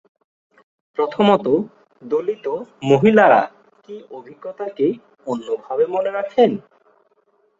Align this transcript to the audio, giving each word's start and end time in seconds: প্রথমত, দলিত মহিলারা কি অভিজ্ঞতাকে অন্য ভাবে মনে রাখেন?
প্রথমত, 0.97 1.45
দলিত 2.01 2.45
মহিলারা 2.83 3.41
কি 3.85 3.95
অভিজ্ঞতাকে 4.11 4.87
অন্য 5.27 5.47
ভাবে 5.63 5.85
মনে 5.93 6.11
রাখেন? 6.11 6.51